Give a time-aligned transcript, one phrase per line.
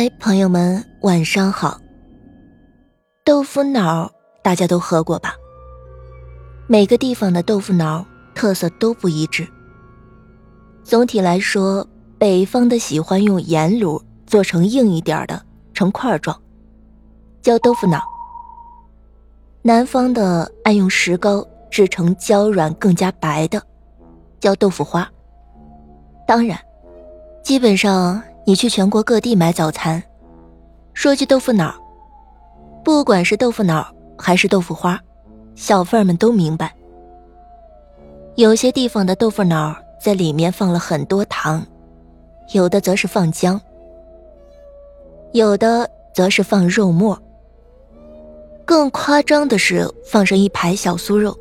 [0.00, 1.76] 嗨，朋友们，晚上好。
[3.24, 4.08] 豆腐脑
[4.44, 5.34] 大家都喝过吧？
[6.68, 9.44] 每个地方的豆腐脑特色都不一致。
[10.84, 11.84] 总体来说，
[12.16, 15.42] 北方的喜欢用盐卤做成硬一点的，
[15.74, 16.40] 成块状，
[17.42, 17.98] 叫豆腐脑；
[19.62, 23.60] 南方的爱用石膏制成胶软更加白的，
[24.38, 25.10] 叫豆腐花。
[26.24, 26.56] 当然，
[27.42, 28.22] 基本上。
[28.48, 30.02] 你去全国各地买早餐，
[30.94, 31.74] 说句豆腐脑，
[32.82, 34.98] 不管是豆腐脑还是豆腐花，
[35.54, 36.74] 小贩们都明白。
[38.36, 41.62] 有些地方的豆腐脑在里面放了很多糖，
[42.54, 43.60] 有的则是放姜，
[45.32, 47.20] 有的则是放肉末，
[48.64, 51.38] 更夸张的是放上一排小酥肉，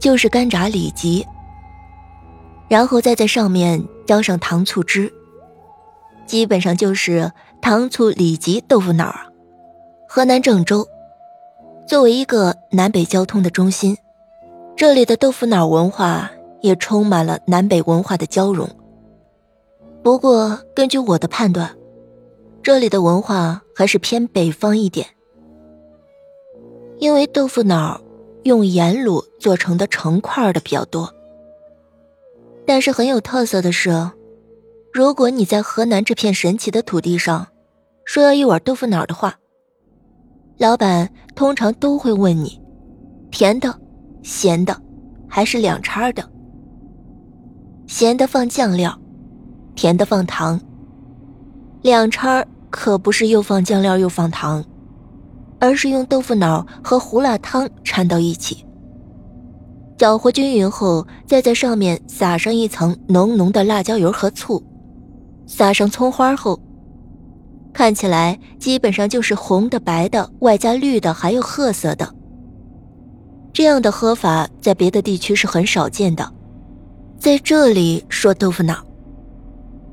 [0.00, 1.24] 就是干炸里脊，
[2.66, 5.08] 然后再在上面浇上糖醋汁。
[6.30, 9.26] 基本上就是糖醋里脊豆腐脑啊！
[10.08, 10.86] 河南郑州
[11.88, 13.98] 作为一个南北交通的中心，
[14.76, 18.70] 这里的豆腐脑文化也充满了南北文化的交融。
[20.04, 21.76] 不过，根据我的判断，
[22.62, 25.08] 这里的文化还是偏北方一点，
[27.00, 28.00] 因为豆腐脑
[28.44, 31.12] 用盐卤做成的成块的比较多。
[32.64, 34.12] 但是很有特色的是。
[34.92, 37.46] 如果你在河南这片神奇的土地上，
[38.04, 39.38] 说要一碗豆腐脑的话，
[40.58, 42.60] 老板通常都会问你：
[43.30, 43.72] 甜的、
[44.24, 44.76] 咸的，
[45.28, 46.28] 还是两掺的？
[47.86, 49.00] 咸的放酱料，
[49.76, 50.60] 甜的放糖。
[51.82, 54.64] 两掺可不是又放酱料又放糖，
[55.60, 58.66] 而是用豆腐脑和胡辣汤掺到一起，
[59.96, 64.60] 搅和均匀后，再在上面撒上一层浓浓的辣椒油和醋。
[65.52, 66.60] 撒上葱花后，
[67.72, 72.14] 看起来基本上就是红的、白的，外加绿的，还有褐色的。
[73.52, 76.32] 这样的喝法在别的地区是很少见的，
[77.18, 78.76] 在这里说豆腐脑，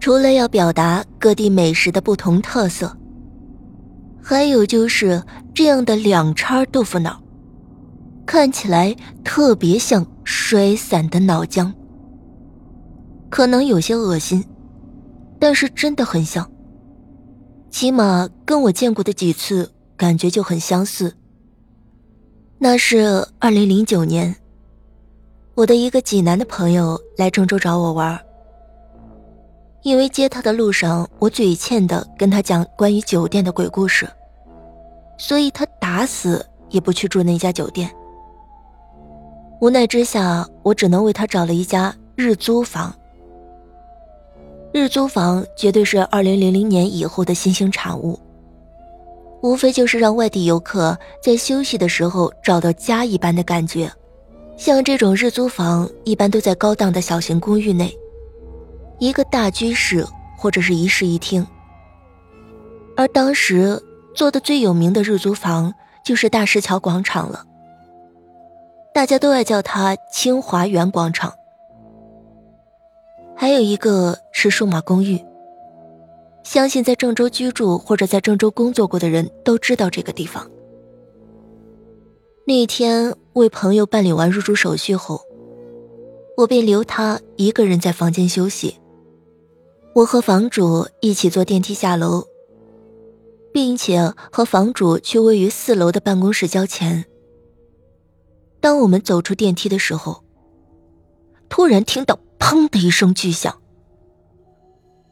[0.00, 2.94] 除了要表达各地美食的不同特色，
[4.20, 5.22] 还有就是
[5.54, 7.22] 这样的两叉豆腐脑，
[8.26, 11.72] 看起来特别像摔散的脑浆，
[13.30, 14.44] 可能有些恶心。
[15.44, 16.50] 但是真的很像，
[17.68, 21.14] 起码跟我见过的几次感觉就很相似。
[22.56, 24.34] 那是二零零九年，
[25.54, 28.18] 我的一个济南的朋友来郑州找我玩。
[29.82, 34.08] 因为接他的路上，我嘴欠的跟他讲关于酒店的鬼故事，
[35.18, 37.94] 所以他打死也不去住那家酒店。
[39.60, 42.96] 无奈之下，我只能为他找了一家日租房。
[44.74, 48.18] 日租房绝对是二零零零年以后的新兴产物，
[49.40, 53.88] 无非就是让外地游客在休息的时候找到家一般的感觉。
[54.56, 57.96] 像这种日租房，一般都在高档的小型公寓内，
[58.98, 60.04] 一个大居室
[60.36, 61.46] 或者是一室一厅。
[62.96, 63.80] 而当时
[64.12, 65.72] 做的最有名的日租房
[66.04, 67.44] 就是大石桥广场了，
[68.92, 71.32] 大家都爱叫它清华园广场。
[73.36, 75.18] 还有一个是数码公寓。
[76.42, 80.50] 相信在郑州居住或者在郑州工作过的人都知道这个地方。
[82.46, 85.22] 那天为朋友办理完入住手续后，
[86.36, 88.76] 我便留他一个人在房间休息。
[89.94, 92.24] 我和房主一起坐电梯下楼，
[93.52, 97.06] 并且和房主去位于四楼的办公室交钱。
[98.60, 100.22] 当我们走出电梯的时候，
[101.48, 102.18] 突然听到。
[102.44, 103.58] 砰的一声巨响，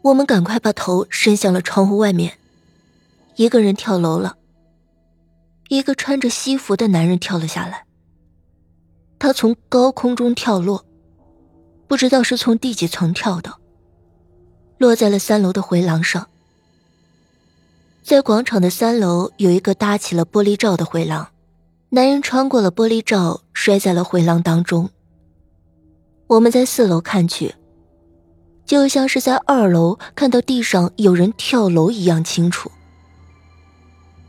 [0.00, 2.38] 我们赶快把头伸向了窗户外面。
[3.36, 4.38] 一个人跳楼了，
[5.68, 7.84] 一个穿着西服的男人跳了下来。
[9.18, 10.86] 他从高空中跳落，
[11.86, 13.56] 不知道是从第几层跳的，
[14.78, 16.30] 落在了三楼的回廊上。
[18.02, 21.28] 在广场的三楼有一个搭起了玻璃罩的回廊，
[21.90, 24.88] 男人穿过了玻璃罩，摔在了回廊当中。
[26.28, 27.54] 我们在四楼看去，
[28.66, 32.70] 就像是在二楼看到地上有人跳楼一样清楚。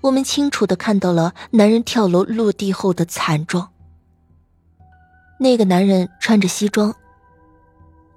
[0.00, 3.72] 我们清楚的看到了男人跳楼落地后的惨状。
[5.40, 6.94] 那个男人穿着西装，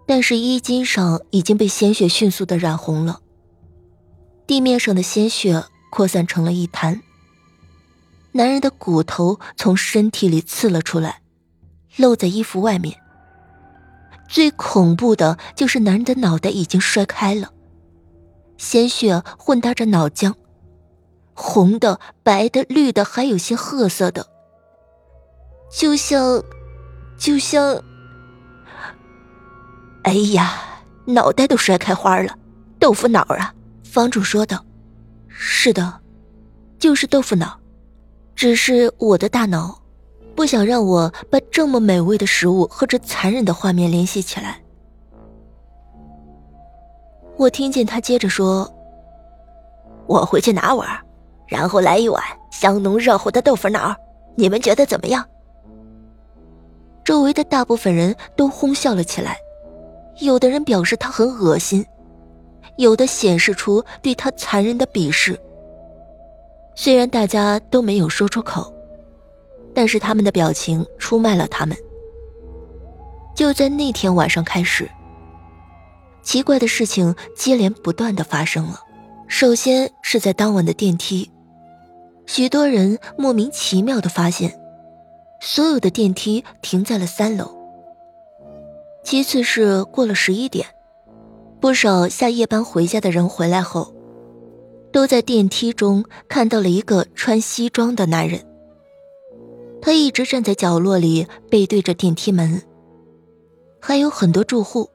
[0.06, 3.22] 但是衣襟上已经被鲜血迅速的染红了，
[4.46, 7.02] 地面上的鲜血扩散成了一滩。
[8.34, 11.22] 男人的骨头从身体里刺了出来，
[11.98, 13.00] 露在衣服外面。
[14.34, 17.54] 最恐怖的就是男人的脑袋已经摔开了，
[18.58, 20.34] 鲜血混搭着脑浆，
[21.36, 24.26] 红的、白的、绿的，还有些褐色的，
[25.72, 26.42] 就像，
[27.16, 27.80] 就像……
[30.02, 32.36] 哎呀，脑袋都摔开花了，
[32.80, 33.54] 豆腐脑啊！
[33.84, 34.66] 房主说道
[35.30, 36.02] ：“是的，
[36.80, 37.60] 就是豆腐脑，
[38.36, 39.80] 只是我的大脑。”
[40.36, 44.60] 不想让我把这么美味的食物和这残忍的画面联系起来。
[47.38, 48.72] 我听见他接着说
[50.08, 50.88] ：“我回去拿碗，
[51.48, 52.22] 然后来一碗
[52.52, 53.96] 香浓热乎的豆腐脑，
[54.36, 55.24] 你们觉得怎么样？”
[57.06, 59.38] 周围的大部分人都哄笑了起来，
[60.20, 61.86] 有的人表示他很恶心，
[62.78, 65.40] 有的显示出对他残忍的鄙视。
[66.76, 68.73] 虽然大家都没有说出口。
[69.74, 71.76] 但是他们的表情出卖了他们。
[73.36, 74.90] 就在那天晚上开始，
[76.22, 78.80] 奇怪的事情接连不断的发生了。
[79.28, 81.32] 首先是在当晚的电梯，
[82.28, 84.60] 许多人莫名其妙的发现，
[85.40, 87.58] 所有的电梯停在了三楼。
[89.04, 90.68] 其次是过了十一点，
[91.60, 93.94] 不少下夜班回家的人回来后，
[94.92, 98.46] 都在电梯中看到了一个穿西装的男人。
[99.86, 102.64] 他一直站在角落里，背对着电梯门。
[103.82, 104.90] 还有很多住户，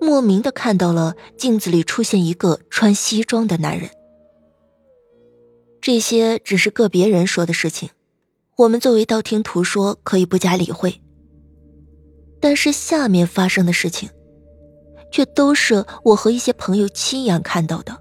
[0.00, 3.90] 莫名的看到了镜子里出现一个穿西装的男人。
[5.82, 7.90] 这些只是个别人说的事情，
[8.56, 10.98] 我们作为道听途说可以不加理会。
[12.40, 14.08] 但是下面发生的事情，
[15.10, 17.94] 却都是我和一些朋友亲眼看到的。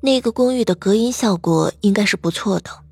[0.00, 2.85] 那个公寓的隔音效果应该是不错的。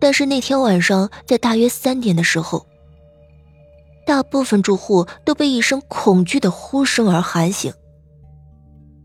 [0.00, 2.66] 但是那天晚上，在大约三点的时候，
[4.06, 7.72] 大部分住户都被一声恐惧的呼声而喊醒，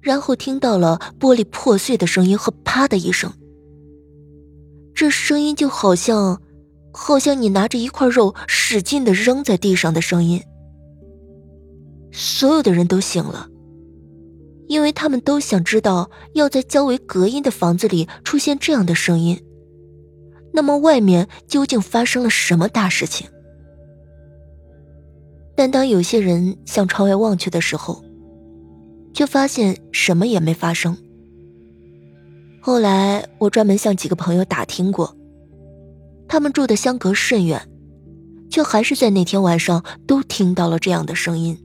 [0.01, 3.31] 然后听到了玻璃破碎的声音和啪的一声。
[4.95, 6.41] 这声音就好像，
[6.93, 10.41] 好像你拿着一块肉使劲的扔在地上的声音。
[12.13, 13.49] 所有的人都醒了，
[14.69, 19.44] 因为他们都想知道，要在较为隔音的房子里出现这样的声音。
[20.55, 23.27] 那么外面究竟发生了什么大事情？
[25.53, 28.01] 但当有些人向窗外望去的时候，
[29.13, 30.97] 却发现什么也没发生。
[32.61, 35.15] 后来我专门向几个朋友打听过，
[36.27, 37.61] 他们住的相隔甚远，
[38.49, 41.57] 却还是在那天晚上都听到了这样的声音，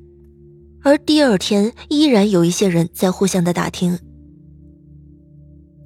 [0.83, 3.97] 而第二天依然有一些人在互相的打听。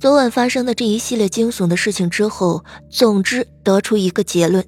[0.05, 4.63] 昨晚发生的这一系列惊悚的事情之后，总之得出一个结论，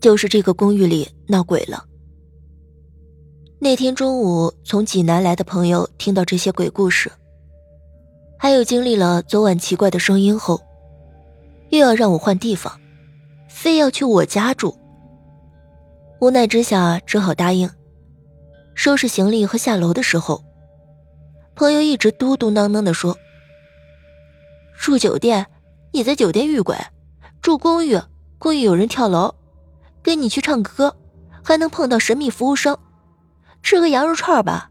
[0.00, 1.84] 就是这个公寓里闹鬼了。
[3.58, 7.12] 那天中午从济南来的朋友听到这些鬼故事，
[8.38, 10.58] 还有经历了昨晚奇怪的声音后，
[11.68, 12.80] 又要让我换地方，
[13.46, 14.74] 非要去我家住。
[16.18, 17.68] 无奈之下只好答应。
[18.74, 20.42] 收拾行李和下楼的时候，
[21.54, 23.14] 朋友一直嘟嘟囔囔的说。
[24.80, 25.46] 住酒店，
[25.92, 26.74] 你在酒店遇鬼；
[27.42, 28.00] 住公寓，
[28.38, 29.30] 公寓有人跳楼；
[30.02, 30.96] 跟你去唱歌，
[31.44, 32.74] 还能碰到神秘服务生；
[33.62, 34.70] 吃个羊肉串吧，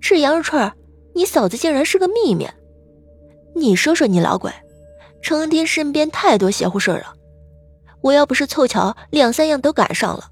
[0.00, 0.74] 吃羊肉串，
[1.14, 2.48] 你嫂子竟然是个秘密。
[3.54, 4.50] 你说说你老鬼，
[5.20, 7.12] 成天身边太多邪乎事儿了。
[8.00, 10.30] 我要不是凑巧两三样都赶上了，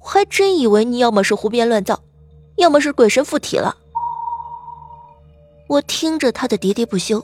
[0.00, 2.02] 我还真以为你要么是胡编乱造，
[2.56, 3.76] 要么是鬼神附体了。
[5.68, 7.22] 我听着他的喋喋不休。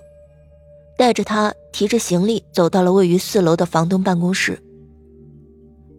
[0.97, 4.59] 带着他提着行李走到了位于四楼的房东办公室，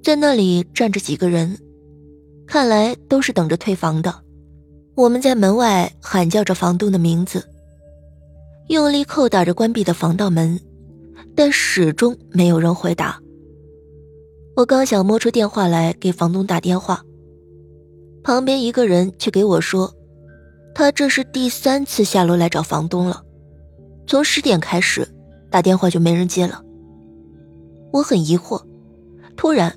[0.04, 1.58] 在那里站着几个人，
[2.48, 4.14] 看来都是等着退房的。
[4.96, 7.44] 我们在门外喊叫着房东的名字，
[8.70, 10.60] 用力扣打着关闭的防盗门，
[11.36, 13.20] 但始终没有人回答。
[14.56, 17.04] 我刚想摸出电话来给房东打电话，
[18.24, 19.94] 旁边一个人却给我说，
[20.74, 23.22] 他这是第三次下楼来找房东了。
[24.08, 25.08] 从十点开始，
[25.50, 26.62] 打电话就没人接了。
[27.92, 28.62] 我很疑惑，
[29.36, 29.76] 突然，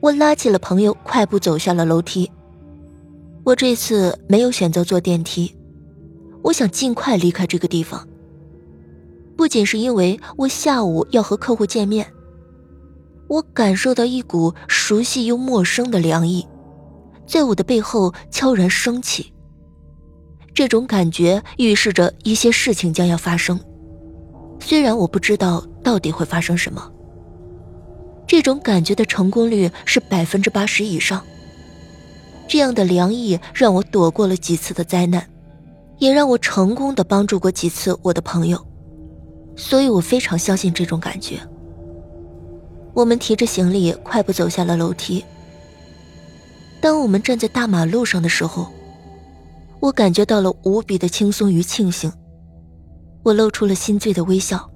[0.00, 2.30] 我拉起了朋友，快步走下了楼梯。
[3.44, 5.56] 我这次没有选择坐电梯，
[6.42, 8.06] 我想尽快离开这个地方。
[9.36, 12.06] 不仅是因为我下午要和客户见面，
[13.28, 16.46] 我感受到一股熟悉又陌生的凉意，
[17.26, 19.32] 在我的背后悄然升起。
[20.52, 23.58] 这种感觉预示着一些事情将要发生。
[24.60, 26.92] 虽然我不知道到底会发生什么，
[28.26, 31.24] 这种感觉的成功率是百分之八十以上。
[32.46, 35.24] 这样的凉意让我躲过了几次的灾难，
[35.98, 38.64] 也让我成功的帮助过几次我的朋友，
[39.56, 41.38] 所以我非常相信这种感觉。
[42.92, 45.24] 我们提着行李快步走下了楼梯。
[46.80, 48.66] 当我们站在大马路上的时候，
[49.78, 52.12] 我感觉到了无比的轻松与庆幸，
[53.22, 54.70] 我露出了心醉的微笑。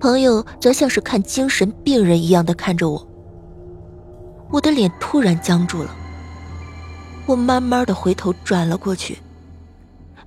[0.00, 3.08] 朋友则像是看精神病人一样的看着我，
[4.50, 5.94] 我的脸突然僵住了。
[7.26, 9.18] 我慢慢的回头转了过去，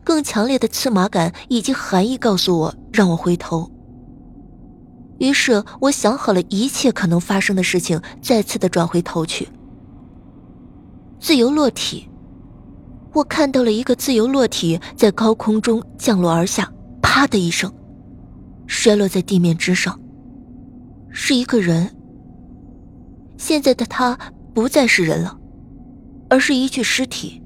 [0.04, 3.72] 更强烈的刺麻感以及寒意告诉我让我回头。
[5.20, 9.48] 于是我想好了一切可能发生的事情，再次的转回头去。
[11.20, 12.10] 自由落体，
[13.14, 17.74] 我看到了一个自由落体在高空中降落而下，啪的一声，
[18.68, 20.00] 摔落在地面之上。
[21.10, 21.90] 是一个人。
[23.38, 24.18] 现在的他
[24.54, 25.38] 不再是人了，
[26.30, 27.42] 而是一具尸体。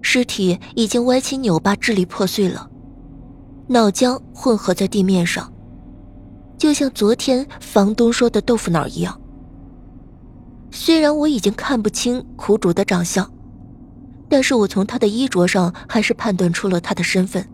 [0.00, 2.68] 尸体已经歪七扭八、支离破碎了，
[3.68, 5.52] 脑浆混合在地面上，
[6.58, 9.20] 就像昨天房东说的豆腐脑一样。
[10.70, 13.30] 虽然我已经看不清苦主的长相，
[14.28, 17.46] 但是我从他的衣着上还是判断出了他的身份——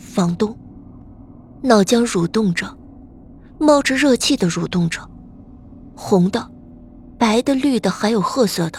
[0.00, 0.58] 房东。
[1.62, 2.74] 脑浆蠕动着，
[3.58, 5.06] 冒着热气的蠕动着，
[5.94, 6.50] 红的、
[7.18, 8.78] 白的、绿的，还有褐色的。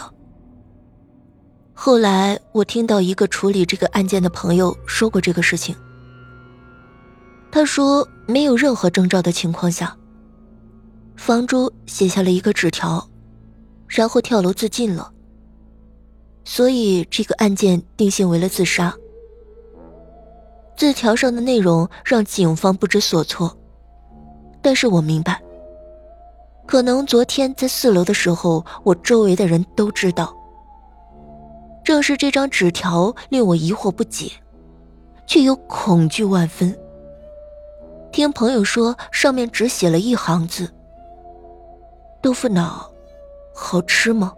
[1.72, 5.74] 后来我听到一个处理这个案件的朋友说过这个事情。
[7.52, 9.96] 他说，没有任何征兆的情况下，
[11.16, 13.08] 房主写下了一个纸条。
[13.86, 15.12] 然后跳楼自尽了，
[16.44, 18.96] 所以这个案件定性为了自杀。
[20.76, 23.56] 字条上的内容让警方不知所措，
[24.60, 25.40] 但是我明白，
[26.66, 30.34] 可能昨天在四楼的时候，我周围的人都知道。
[31.84, 34.30] 正是这张纸条令我疑惑不解，
[35.26, 36.76] 却又恐惧万分。
[38.10, 40.68] 听朋友说，上面只写了一行字：
[42.20, 42.88] 豆腐脑。
[43.54, 44.32] 好吃吗？